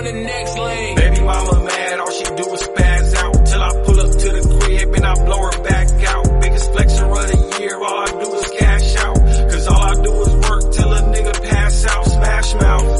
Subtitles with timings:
[0.00, 0.96] on the next lane.
[0.96, 3.46] Baby mama mad, all she do is spaz out.
[3.46, 6.24] Till I pull up to the crib and I blow her back out.
[6.40, 9.16] Biggest flexer of the year, all I do is cash out.
[9.52, 12.04] Cause all I do is work till a nigga pass out.
[12.06, 12.90] Smash mouth.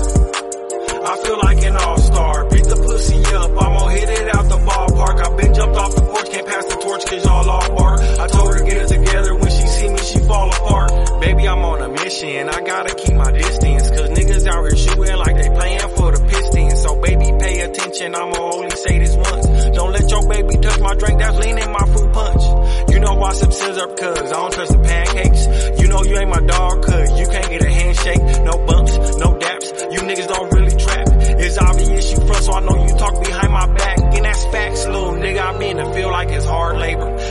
[1.00, 2.48] I feel like an all-star.
[2.50, 5.16] Beat the pussy up, I'ma hit it out the ballpark.
[5.24, 8.00] I been jumped off the porch, can't pass the torch cause y'all all bark.
[8.00, 11.20] I told her to get it together when she see me, she fall apart.
[11.20, 13.88] Baby, I'm on a mission, I gotta keep my distance.
[13.88, 14.99] Cause niggas out here shooting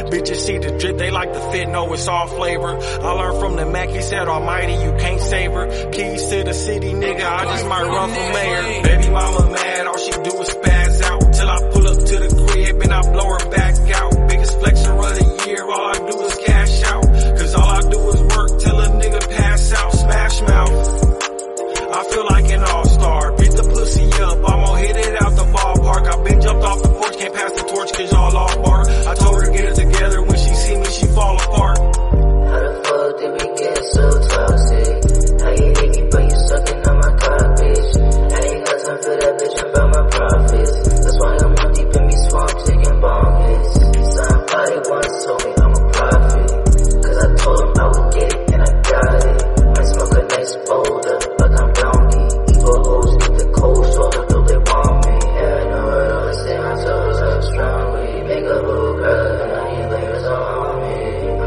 [0.10, 2.78] Bitches see the drip, they like the fit, know it's all flavor.
[2.78, 5.92] I learned from the Mac, he said, Almighty, you can't savor.
[5.92, 8.84] Keys to the city, nigga, I just might run for mayor.
[8.84, 10.29] Baby mama mad, all she do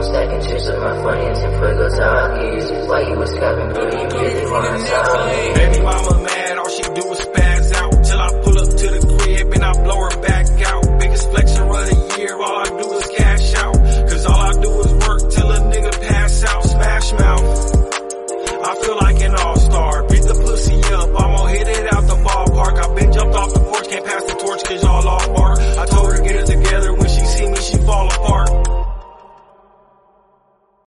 [0.03, 2.39] Stacking chips with my friends and play guitar
[2.89, 5.82] Why you was capping, really, really, really, really, really,